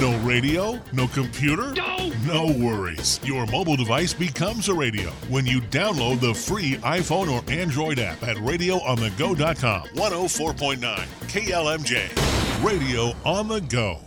[0.00, 0.80] No radio?
[0.92, 1.72] No computer?
[1.72, 2.12] No!
[2.26, 3.20] No worries.
[3.22, 8.22] Your mobile device becomes a radio when you download the free iPhone or Android app
[8.22, 9.82] at radioonthego.com.
[9.88, 10.96] 104.9
[11.28, 12.64] KLMJ.
[12.64, 14.00] Radio on the Go.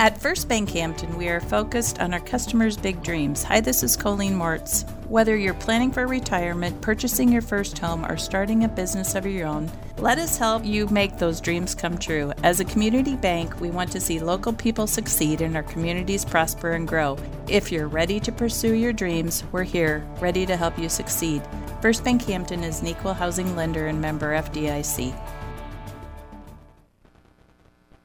[0.00, 3.42] At First Bank Hampton, we are focused on our customers' big dreams.
[3.42, 4.88] Hi, this is Colleen Mortz.
[5.10, 9.46] Whether you're planning for retirement, purchasing your first home, or starting a business of your
[9.46, 12.32] own, let us help you make those dreams come true.
[12.42, 16.70] As a community bank, we want to see local people succeed and our communities prosper
[16.70, 17.18] and grow.
[17.46, 21.42] If you're ready to pursue your dreams, we're here, ready to help you succeed.
[21.82, 25.14] First Bank Hampton is an equal housing lender and member FDIC.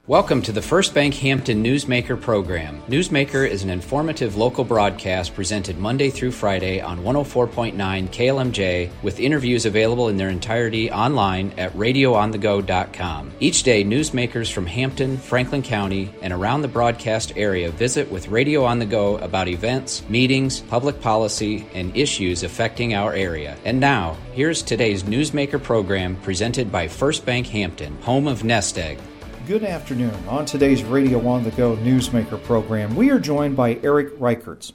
[0.07, 2.79] Welcome to the First Bank Hampton Newsmaker program.
[2.83, 9.65] Newsmaker is an informative local broadcast presented Monday through Friday on 104.9 KLMJ with interviews
[9.65, 13.31] available in their entirety online at radioonthego.com.
[13.39, 18.63] Each day, newsmakers from Hampton, Franklin County, and around the broadcast area visit with Radio
[18.63, 23.57] on the Go about events, meetings, public policy, and issues affecting our area.
[23.65, 28.99] And now, here's today's Newsmaker program presented by First Bank Hampton, home of Nest Egg.
[29.47, 30.15] Good afternoon.
[30.27, 34.73] On today's Radio on the Go Newsmaker program, we are joined by Eric Reichertz.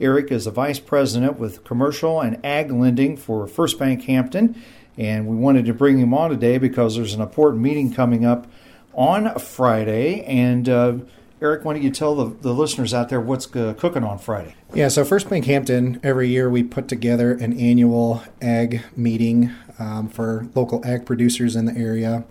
[0.00, 4.62] Eric is the Vice President with Commercial and Ag Lending for First Bank Hampton,
[4.96, 8.46] and we wanted to bring him on today because there's an important meeting coming up
[8.94, 10.22] on Friday.
[10.22, 10.98] And uh,
[11.40, 14.54] Eric, why don't you tell the, the listeners out there what's uh, cooking on Friday?
[14.72, 19.50] Yeah, so First Bank Hampton, every year we put together an annual ag meeting
[19.80, 22.24] um, for local ag producers in the area.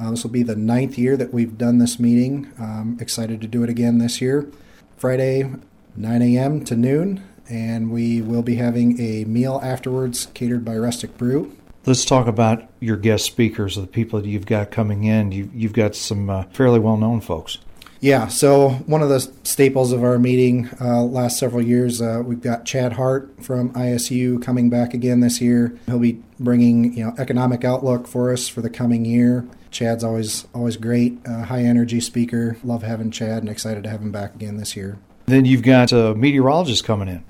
[0.00, 2.50] Uh, this will be the ninth year that we've done this meeting.
[2.58, 4.50] Um, excited to do it again this year.
[4.96, 5.50] Friday,
[5.94, 6.64] 9 a.m.
[6.64, 11.54] to noon, and we will be having a meal afterwards catered by Rustic Brew.
[11.84, 15.32] Let's talk about your guest speakers, the people that you've got coming in.
[15.32, 17.58] You, you've got some uh, fairly well known folks.
[18.00, 22.40] Yeah, so one of the staples of our meeting uh, last several years, uh, we've
[22.40, 25.78] got Chad Hart from ISU coming back again this year.
[25.84, 29.46] He'll be bringing you know economic outlook for us for the coming year.
[29.70, 32.56] Chad's always always great, uh, high energy speaker.
[32.64, 34.98] Love having Chad, and excited to have him back again this year.
[35.26, 37.22] Then you've got a meteorologist coming in.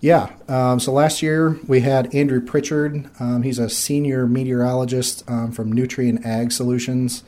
[0.00, 0.30] Yeah.
[0.46, 3.10] Um, so last year we had Andrew Pritchard.
[3.18, 7.24] Um, he's a senior meteorologist um, from Nutrien Ag Solutions.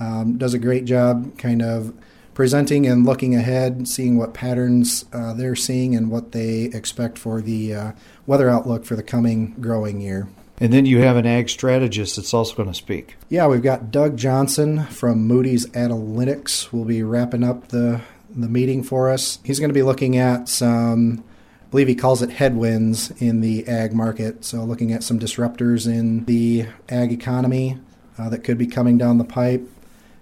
[0.00, 1.92] Um, does a great job, kind of
[2.38, 7.40] presenting and looking ahead, seeing what patterns uh, they're seeing and what they expect for
[7.42, 7.92] the uh,
[8.28, 10.28] weather outlook for the coming growing year.
[10.60, 13.16] And then you have an ag strategist that's also going to speak.
[13.28, 16.72] Yeah, we've got Doug Johnson from Moody's Analytics.
[16.72, 19.40] We'll be wrapping up the the meeting for us.
[19.42, 21.24] He's going to be looking at some,
[21.60, 24.44] I believe he calls it headwinds in the ag market.
[24.44, 27.80] So looking at some disruptors in the ag economy
[28.16, 29.68] uh, that could be coming down the pipe.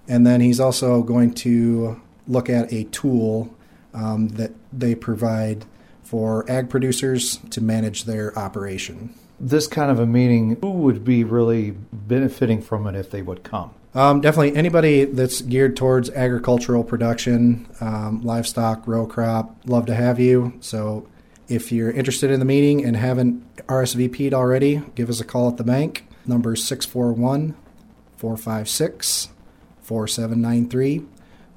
[0.09, 3.55] And then he's also going to look at a tool
[3.95, 5.65] um, that they provide
[6.03, 11.25] for ag producers to manage their operation this kind of a meeting, who would be
[11.25, 13.73] really benefiting from it if they would come?
[13.95, 20.21] Um, definitely anybody that's geared towards agricultural production, um, livestock, row crop, love to have
[20.21, 20.55] you.
[20.61, 21.09] So
[21.49, 25.57] if you're interested in the meeting and haven't RSVP'd already, give us a call at
[25.57, 26.07] the bank.
[26.27, 27.55] Number 641
[28.17, 29.29] 456
[29.83, 31.07] 4793.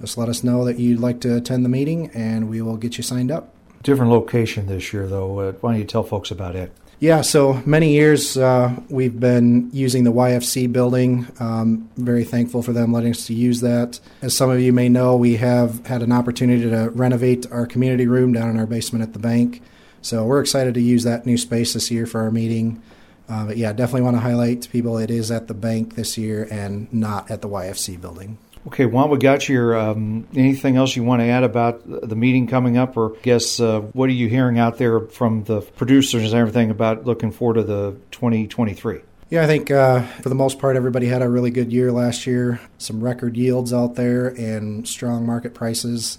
[0.01, 2.97] Just let us know that you'd like to attend the meeting and we will get
[2.97, 3.53] you signed up.
[3.83, 5.39] Different location this year, though.
[5.39, 6.71] Uh, why don't you tell folks about it?
[7.01, 11.27] Yeah, so many years uh, we've been using the YFC building.
[11.39, 14.01] Um, very thankful for them letting us to use that.
[14.21, 18.05] As some of you may know, we have had an opportunity to renovate our community
[18.05, 19.61] room down in our basement at the bank.
[20.01, 22.81] So we're excited to use that new space this year for our meeting.
[23.29, 26.17] Uh, but yeah, definitely want to highlight to people it is at the bank this
[26.17, 28.39] year and not at the YFC building.
[28.67, 32.45] Okay, while we got your um, anything else you want to add about the meeting
[32.45, 36.39] coming up, or guess uh, what are you hearing out there from the producers and
[36.39, 39.01] everything about looking forward to the 2023?
[39.29, 42.25] Yeah, I think uh, for the most part, everybody had a really good year last
[42.27, 42.59] year.
[42.79, 46.17] Some record yields out there and strong market prices.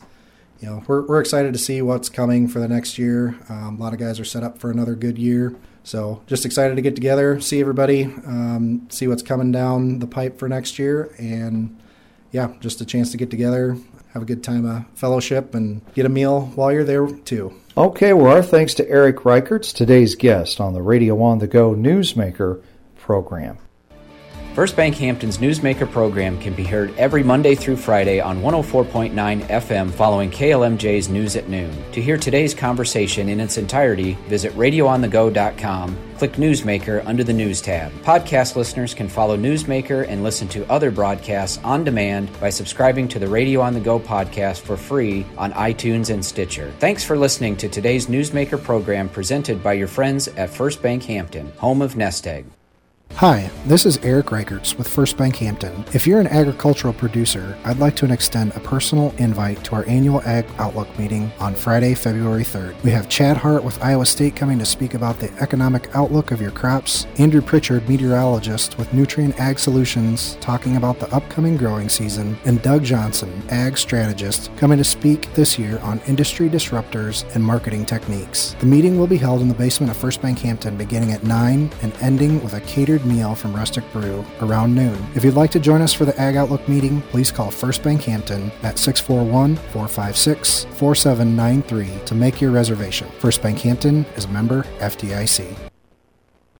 [0.60, 3.36] You know, we're, we're excited to see what's coming for the next year.
[3.48, 5.56] Um, a lot of guys are set up for another good year.
[5.82, 10.38] So just excited to get together, see everybody, um, see what's coming down the pipe
[10.38, 11.80] for next year, and
[12.32, 13.76] yeah, just a chance to get together,
[14.12, 17.54] have a good time of fellowship, and get a meal while you're there too.
[17.76, 21.74] Okay, well, our thanks to Eric Reichertz, today's guest on the Radio on the Go
[21.74, 22.62] Newsmaker
[22.96, 23.58] program.
[24.60, 29.14] First Bank Hampton's Newsmaker program can be heard every Monday through Friday on 104.9
[29.46, 31.74] FM following KLMJ's News at Noon.
[31.92, 37.90] To hear today's conversation in its entirety, visit radioonthego.com, click Newsmaker under the News tab.
[38.02, 43.18] Podcast listeners can follow Newsmaker and listen to other broadcasts on demand by subscribing to
[43.18, 46.70] the Radio on the Go podcast for free on iTunes and Stitcher.
[46.80, 51.50] Thanks for listening to today's Newsmaker program presented by your friends at First Bank Hampton,
[51.56, 52.44] home of Nest Egg.
[53.20, 55.84] Hi, this is Eric Reichertz with First Bank Hampton.
[55.92, 60.22] If you're an agricultural producer, I'd like to extend a personal invite to our annual
[60.22, 62.82] Ag Outlook meeting on Friday, February 3rd.
[62.82, 66.40] We have Chad Hart with Iowa State coming to speak about the economic outlook of
[66.40, 72.38] your crops, Andrew Pritchard, meteorologist with Nutrien Ag Solutions, talking about the upcoming growing season,
[72.46, 77.84] and Doug Johnson, ag strategist, coming to speak this year on industry disruptors and marketing
[77.84, 78.56] techniques.
[78.60, 81.70] The meeting will be held in the basement of First Bank Hampton beginning at 9
[81.82, 83.04] and ending with a catered
[83.34, 84.96] from Rustic Brew around noon.
[85.14, 88.02] If you'd like to join us for the Ag Outlook meeting, please call First Bank
[88.02, 93.08] Hampton at 641 456 4793 to make your reservation.
[93.18, 95.69] First Bank Hampton is a member FDIC.